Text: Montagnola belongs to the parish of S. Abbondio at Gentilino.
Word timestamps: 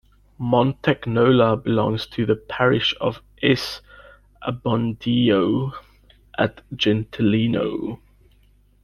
Montagnola 0.39 1.63
belongs 1.63 2.07
to 2.07 2.25
the 2.25 2.35
parish 2.35 2.95
of 2.99 3.21
S. 3.43 3.81
Abbondio 4.41 5.73
at 6.39 6.63
Gentilino. 6.75 7.99